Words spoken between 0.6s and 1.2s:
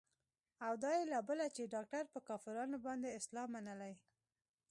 او دا يې لا